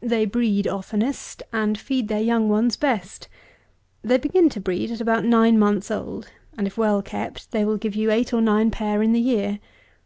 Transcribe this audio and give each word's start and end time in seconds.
They 0.00 0.24
breed 0.24 0.66
oftenest, 0.66 1.42
and 1.52 1.76
feed 1.76 2.08
their 2.08 2.22
young 2.22 2.48
ones 2.48 2.74
best. 2.78 3.28
They 4.00 4.16
begin 4.16 4.48
to 4.48 4.60
breed 4.62 4.90
at 4.90 5.02
about 5.02 5.26
nine 5.26 5.58
months 5.58 5.90
old, 5.90 6.30
and 6.56 6.66
if 6.66 6.78
well 6.78 7.02
kept, 7.02 7.50
they 7.50 7.66
will 7.66 7.76
give 7.76 7.94
you 7.94 8.10
eight 8.10 8.32
or 8.32 8.40
nine 8.40 8.70
pair 8.70 9.02
in 9.02 9.12
the 9.12 9.20
year. 9.20 9.58